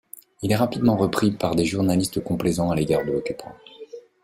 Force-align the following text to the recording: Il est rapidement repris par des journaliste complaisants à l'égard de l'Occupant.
Il 0.41 0.51
est 0.51 0.55
rapidement 0.55 0.97
repris 0.97 1.29
par 1.29 1.55
des 1.55 1.63
journaliste 1.63 2.23
complaisants 2.23 2.71
à 2.71 2.75
l'égard 2.75 3.05
de 3.05 3.11
l'Occupant. 3.11 3.53